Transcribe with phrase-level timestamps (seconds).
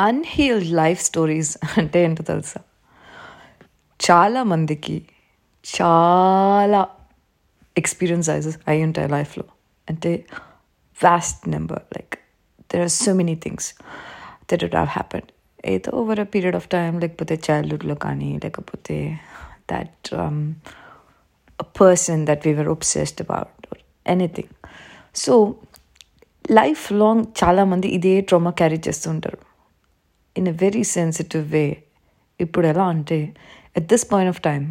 [0.00, 2.60] Unhealed life stories అంటే ఏంటో తెలుసా?
[4.10, 5.02] చాలా మందికి
[5.82, 6.88] చాలా
[7.78, 9.44] ఎక్స్పీరియన్స్ అయి ఉంటాయి లైఫ్లో.
[9.90, 10.24] అంటే
[11.04, 12.14] vast number like
[12.60, 13.74] there are so many things
[14.50, 15.22] that it have happen
[15.64, 19.20] ఏదో over a period of time లేకపోతే చైల్డ్హుడ్లో కానీ లేకపోతే
[19.72, 20.10] that
[21.80, 23.76] person that we were obsessed about
[24.06, 24.52] anything
[25.14, 25.54] so
[26.50, 29.49] life long చాలామంది ఇదే ట్రామా క్యారీ చేస్తూ ఉంటారు.
[30.35, 31.65] in a very sensitive way
[32.39, 33.19] ఇప్పుడు ఎలా అంటే
[33.75, 34.65] at this point of time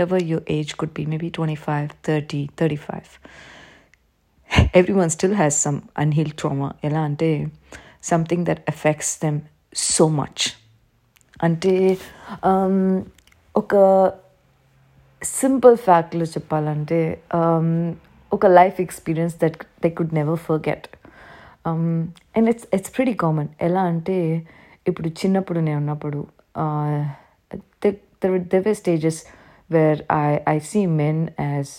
[0.00, 3.10] whatever your age could be maybe twenty five thirty thirty five
[4.94, 7.30] everyone still has some unheal trauma ఎలా అంటే
[8.02, 9.40] something that affects them
[9.74, 10.44] so much
[11.42, 11.74] అంటే
[13.54, 13.74] ఒక
[15.22, 17.00] simple ఫ్యాక్ట్లో చెప్పాలంటే
[18.32, 20.86] ఒక life experience that they could never forget
[22.36, 24.18] and it's it's pretty common ఎలా అంటే
[24.88, 26.20] ఇప్పుడు చిన్నప్పుడు నేను ఉన్నప్పుడు
[28.52, 29.20] there were stages
[29.70, 31.72] where I I see men as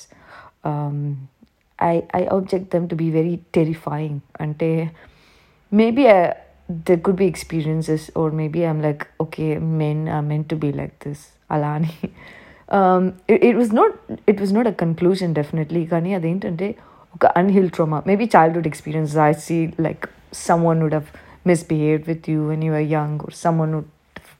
[1.80, 4.72] I I object them to be very terrifying అంటే
[5.72, 6.06] maybe
[6.88, 10.94] there could be experiences or maybe i'm like okay men are meant to be like
[11.06, 11.96] this alani
[12.70, 13.92] um, it, it was not
[14.28, 16.68] it was not a conclusion definitely కానీ అదేంటంటే
[17.16, 20.04] ఒక unheal trauma maybe childhood experience I see like
[20.50, 21.10] someone would have
[21.45, 23.85] misbehaved with you when you were young or someone who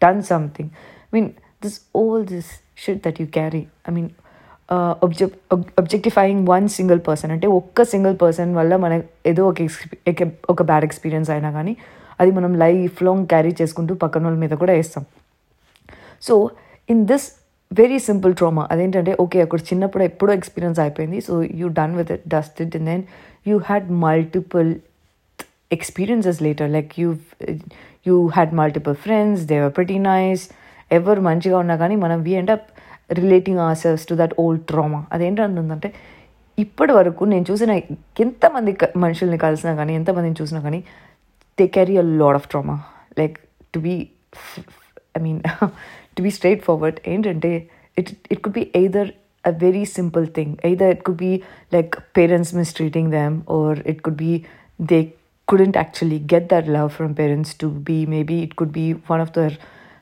[0.05, 0.69] done something.
[1.09, 1.27] I mean
[1.61, 2.47] this all this
[2.83, 4.07] shit that you carry i mean
[4.69, 5.35] uh, object,
[5.81, 9.57] objectifying one single person అంటే ఒక్క single person వల్ల మన ఏదో ఒక
[10.51, 11.77] ఒక bad experience అయినా కానీ
[12.21, 15.05] అది మనం లైఫ్ లాంగ్ క్యారీ చేసుకుంటూ పక్కన వాళ్ళ మీద కూడా వేస్తాం.
[16.23, 16.51] So
[16.91, 17.27] in this
[17.73, 22.29] very simple trauma అదేంటంటే ఓకే అక్కడ చిన్నప్పుడు ఎప్పుడో ఎక్స్పీరియన్స్ అయిపోయింది so you done with it
[22.29, 23.03] dust it and then
[23.47, 24.75] you had multiple
[25.75, 27.09] experiences later like you
[28.07, 30.45] you had multiple friends they were pretty nice
[30.91, 32.67] ఎవరు మంచిగా ఉన్నా కానీ మనం we end up
[33.19, 35.89] relating others to that old trauma అదేంటంటుందంటే
[36.59, 37.71] ఇప్పటి వరకు నేను చూసిన
[38.21, 40.81] ఎంతమంది మనుషుల్ని కలిసినా కానీ ఎంతమందిని చూసినా కానీ
[41.59, 42.77] they carry a lot of trauma
[43.19, 43.37] like
[43.75, 43.95] to be
[45.17, 45.41] I mean
[46.17, 46.31] to be
[46.63, 47.51] straightforward ఏంటంటే
[47.97, 49.11] it it could be either
[49.45, 51.33] a very simple thing either it could be
[51.73, 54.33] like parents mistreating them or it could be
[54.81, 55.01] they
[55.48, 59.32] couldn't actually get that love from parents to be maybe it could be one of
[59.34, 59.54] their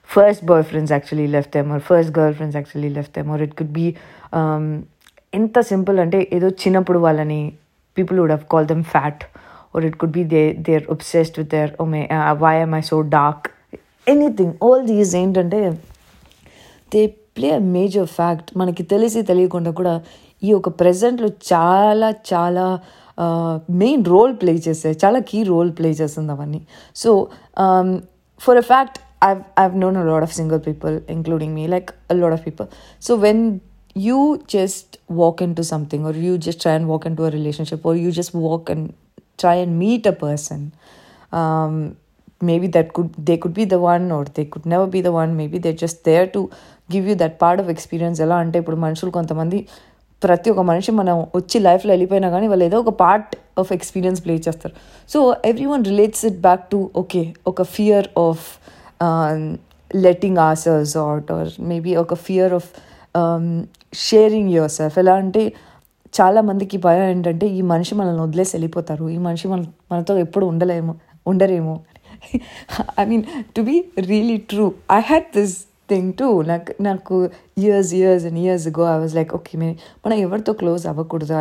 [0.09, 3.87] first boyfriends actually left them or first girlfriends actually left them or it could be
[4.33, 4.67] um,
[5.33, 7.39] ఎంత simple అంటే ఏదో చిన్నప్పుడు వాళ్ళని
[7.97, 9.23] people would have call them fat
[9.73, 12.81] or it could be they they're obsessed with their oh my uh, why am I
[12.81, 13.39] so dark
[14.07, 15.59] anything all these ఏంటంటే
[16.91, 17.01] they
[17.37, 19.93] play a major fact మనకి తెలిసి తెలియకుండా కూడా
[20.41, 22.65] ఈ ఒక ప్రజెంట్లో చాలా చాలా
[23.83, 26.61] main role play చేస్తాయి చాలా కీ రోల్ ప్లే చేస్తుంది అవన్నీ
[27.03, 27.11] so
[28.47, 32.17] for a fact I've I've known a lot of single people, including me, like a
[32.23, 32.67] lot of people.
[33.05, 33.39] So when
[34.07, 34.19] you
[34.55, 34.87] just
[35.21, 38.33] walk into something, or you just try and walk into a relationship, or you just
[38.33, 38.83] walk and
[39.43, 40.59] try and meet a person,
[41.39, 41.73] um,
[42.49, 45.35] maybe that could they could be the one, or they could never be the one.
[45.41, 46.43] Maybe they're just there to
[46.89, 48.19] give you that part of experience.
[48.27, 49.59] ఎలా అంటే ఇప్పుడు మనుషులు కొంతమంది
[50.24, 54.34] ప్రతి ఒక్క మనిషి మనం వచ్చి లైఫ్లో వెళ్ళిపోయినా కానీ వాళ్ళు ఏదో ఒక పార్ట్ ఆఫ్ ఎక్స్పీరియన్స్ ప్లే
[54.46, 54.74] చేస్తారు.
[55.08, 55.18] So
[55.66, 58.44] everyone relates it back to okay ఒక fear of
[59.90, 62.68] letting others out or maybe ఒక fear of
[63.94, 65.42] sharing yourself ఎలా అంటే
[66.20, 69.04] చాలామందికి భయం ఏంటంటే ఈ మనిషి మనల్ని వదిలేసి వెళ్ళిపోతారు.
[69.08, 69.60] ఈ మనిషి మన
[69.92, 70.94] మనతో ఎప్పుడు ఉండలేము
[71.26, 71.74] ఉండరేమో.
[73.00, 73.24] I mean
[73.56, 73.76] to be
[74.10, 75.56] really true I had this
[75.90, 79.76] thing to నాకు నాకు years years and years go I was like okay may
[80.06, 81.34] మనం ఎవరితో క్లోజ్ అవ్వకూడదు.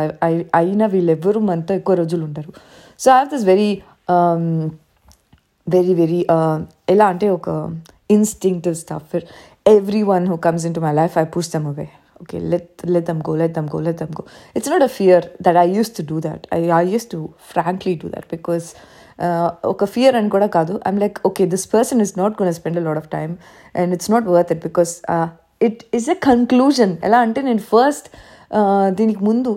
[0.54, 2.52] అయినా వీళ్ళెవ్వరూ మనతో ఎక్కువ రోజులు ఉంటారు
[2.98, 3.70] so I have this very
[5.68, 6.26] very very
[6.88, 7.78] ఎలా అంటే ఒక
[8.10, 9.16] instinctive stuff
[10.02, 11.88] everyone who comes into my life I push them away
[12.22, 14.24] okay let let them go let them go let them go.
[14.54, 16.46] It's not a fear that i used to do that.
[16.52, 18.74] I, I used to frankly do that because
[19.72, 20.74] ఒక fear అని కూడా కాదు.
[20.88, 23.32] I'm like okay this person is not gone spend a lot of time
[23.80, 24.92] and it's not worth it because
[25.68, 28.08] it is a conclusion ఎలా అంటే నేను first
[28.98, 29.50] దీనికి ముందు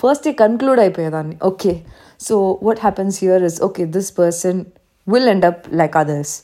[0.00, 1.36] first conclude అయిపోయేదాన్ని.
[1.50, 1.72] Okay
[2.26, 2.34] so
[2.66, 4.60] what happens here is okay this person
[5.06, 6.34] will end up like others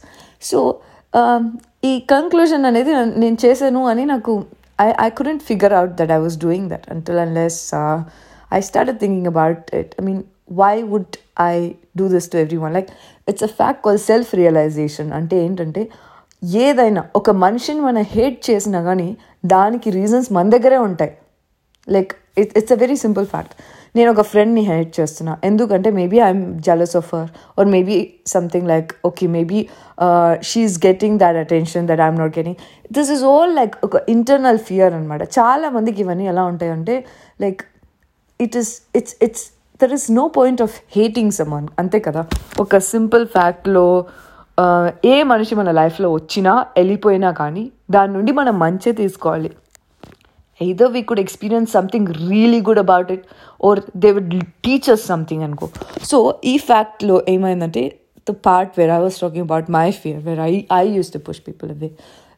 [0.51, 0.59] so
[1.85, 2.93] ఈ conclusion అనేది
[3.23, 4.33] నేను చేశాను అని నాకు
[4.81, 7.59] I I couldn't figure out that I was doing that until unless
[8.53, 11.17] I start thinking about it I mean why would
[11.51, 11.55] I
[11.97, 12.91] do this to everyone like
[13.29, 15.85] it's a fact call self realization అంటే ఏంటంటే
[16.65, 19.09] ఏదైనా ఒక మనిషిని మనం hate చేసినా కానీ
[19.45, 21.13] దానికి reasons మన దగ్గరే ఉంటాయి.
[21.89, 23.55] Like it it's a very simple fact
[23.97, 25.33] నేను ఒక ఫ్రెండ్ని హెల్ప్ చేస్తున్నా.
[25.49, 27.97] ఎందుకంటే maybe I'm jealous of her or maybe
[28.35, 29.61] something like okay maybe
[30.51, 32.59] she's getting that attention that I'm not getting
[32.99, 36.97] this is all like ఒక internal fear అనమాట చాలా మందికి ఇవన్నీ ఎలా ఉంటాయంటే
[37.45, 37.63] like
[38.41, 39.47] it is it's it's
[39.81, 42.23] there is no point of hating someone అంతే కదా?
[42.65, 43.87] ఒక సింపుల్ ఫ్యాక్ట్లో
[45.13, 49.51] ఏ మనిషి మన లైఫ్లో వచ్చినా వెళ్ళిపోయినా కానీ దాని నుండి మనం మంచి తీసుకోవాలి.
[50.61, 53.25] ఏదో we could experience something really good about it
[53.69, 54.35] or they would
[54.67, 55.67] teachers something అనుకో.
[56.11, 56.19] సో
[56.53, 57.83] ఈ ఫ్యాక్ట్లో ఏమైందంటే
[58.27, 61.43] the part where I was talking about my fear where I I use to push
[61.49, 61.89] people away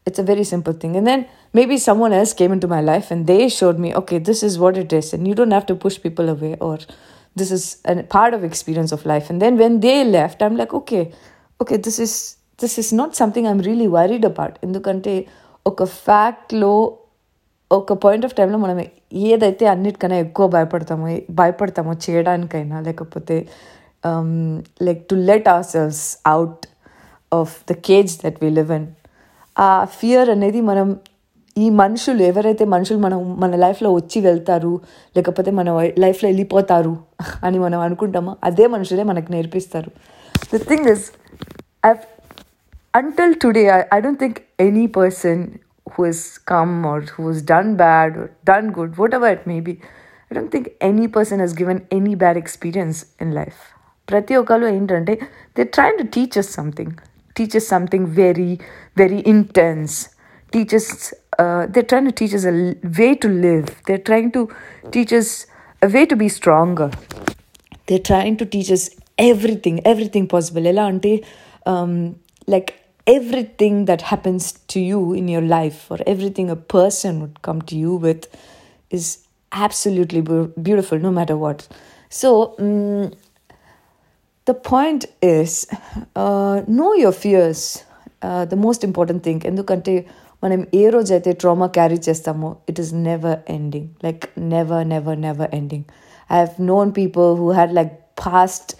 [0.09, 1.23] it's a very simple thing and then
[1.59, 4.79] maybe someone else came into my life and they showed me okay this is what
[4.83, 6.85] it dress and you don't have to push people away or
[7.36, 9.30] this is a part of experience of life.
[9.30, 11.04] And then when they left, I'm like, okay,
[11.60, 12.14] okay, this is
[12.60, 14.54] this is not something I'm really worried about.
[14.66, 15.14] ఎందుకంటే
[15.66, 16.74] ఒక ఫ్యాక్ట్లో
[17.72, 18.78] ఒక point of టైంలో మనం
[19.32, 21.08] ఏదైతే అన్నిటికన్నా ఎక్కువ భయపడతామో
[21.40, 23.38] భయపడతామో చేయడానికైనా లేకపోతే
[24.88, 26.04] like to let our selves
[26.34, 26.66] out
[27.40, 28.88] of the cage that we live in
[29.56, 29.70] ఆ
[30.00, 30.88] ఫియర్ అనేది మనం
[31.57, 34.81] ఈ మనుషులు ఎవరైతే మనుషులు మనం మన లైఫ్లో వచ్చి వెళ్తారు
[35.17, 36.97] లేకపోతే మన లైఫ్లో వెళ్ళిపోతారు
[37.45, 39.91] అని మనం అనుకుంటామో అదే మనుషులే మనకు నేర్పిస్తారు.
[40.55, 41.13] The thing is
[41.87, 41.93] I
[42.95, 45.43] until today I I don't think any person
[45.95, 49.73] who is come or who is done bad done good whatever it maybe
[50.31, 53.61] I don't think any person he's given any bad experience in life
[54.09, 55.15] ప్రతి ఒక్కళ్ళు ఏంటంటే
[55.59, 56.93] they try to teach us something
[57.37, 58.59] teach us something very
[58.97, 59.97] very intense
[60.53, 60.93] teach us
[61.39, 63.83] uh, they're trying to teach us a way to live.
[63.87, 64.55] They're trying to
[64.91, 65.47] teach us
[65.83, 66.91] a way to be stronger.
[67.87, 70.67] They're trying to teach us everything, everything possible.
[70.67, 71.01] Ella
[71.67, 77.43] um, like everything that happens to you in your life or everything a person would
[77.43, 78.27] come to you with
[78.91, 81.69] is absolutely beautiful no matter what.
[82.09, 83.13] So, um,
[84.45, 85.67] the point is
[86.15, 87.85] uh, know your fears.
[88.23, 89.41] Uh, the most important thing.
[89.41, 90.09] Endukante
[90.47, 95.87] మనం ఏ రోజైతే trauma carry చేస్తామో it is never ending like never never never ending
[96.31, 97.95] I have known people who had like
[98.27, 98.73] past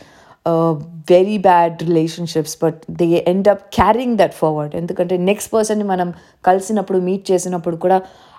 [1.11, 6.09] very bad relationships but they end up carrying that forward ఎందుకంటే next పర్సన్ని మనం
[6.45, 7.99] కలిసినప్పుడు meet చేసినప్పుడు కూడా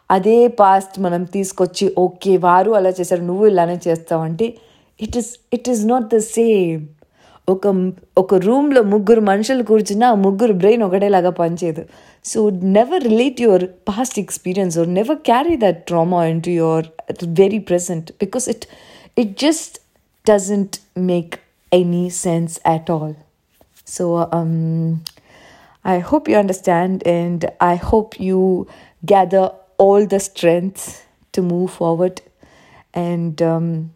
[0.10, 4.48] అదే past మనం తీసుకొచ్చి ఓకే వారు అలా చేశారు నువ్వు ఇలానే చేస్తావు అంటే
[5.00, 6.84] it is it is not the same
[7.49, 7.67] ఒక
[8.23, 11.85] ఒక రూమ్లో ముగ్గురు మనుషులు కూర్చున్నా ఆ ముగ్గురు బ్రెయిన్ ఒకటేలాగా పనిచేయదు
[12.25, 12.41] so
[12.79, 16.89] never relate your past experience or never carry that trauma into your
[17.43, 18.67] very present because it
[19.19, 19.77] it just
[20.27, 20.77] doesn't
[21.11, 21.35] make
[21.73, 23.17] any sense at all.
[23.87, 25.03] So um,
[25.85, 28.69] I hope you understand, and I hope you
[29.03, 32.21] gather all the strength to move forward.
[32.95, 33.93] And um,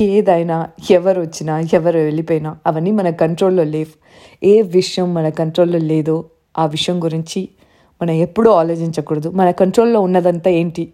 [0.00, 3.92] ఏదైనా ఎవరు వచ్చినా ఎవరు వెళ్ళిపోయినా అవన్నీ మన కంట్రోల్లో లేవు.
[4.42, 6.24] ఏ విషయం మన కంట్రోల్లో లేదో
[6.58, 7.48] ఆ విషయం గురించి
[8.02, 9.28] మనం ఎప్పుడూ ఆలోచించకూడదు.
[9.30, 10.92] మన కంట్రోల్లో ఉన్నదంతా ఏంటి?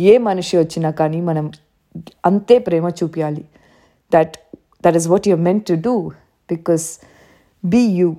[0.00, 1.50] ఏ మనిషి వచ్చినా కానీ మనం
[2.26, 3.44] అంతే ప్రేమ చూపించాలి
[4.12, 4.36] that
[4.84, 6.08] that is what you meant to do
[6.50, 7.00] because
[7.64, 8.16] be you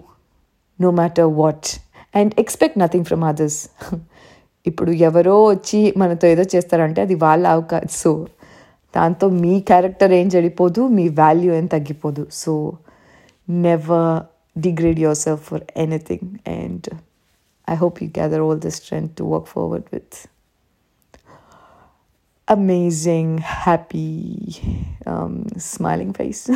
[0.82, 1.68] no matter what
[2.16, 3.70] and expect nothing from others
[4.68, 8.28] ఇప్పుడు ఎవరో వచ్చి మనతో ఏదో చేస్తారంటే అది వాళ్ళ అవకాశం సో
[8.95, 12.53] దాంతో మీ క్యారెక్టర్ ఏం చెడిపోదు మీ వాల్యూ ఏం తగ్గిపోదు so
[13.49, 14.13] never
[14.57, 16.87] degrade yourself for anything and
[17.69, 20.17] I hope you gather all the strength to work forward with
[22.49, 24.57] amazing, happy,
[25.07, 26.51] um, smiling face.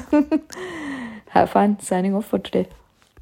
[1.29, 2.67] Have fun signing off for today.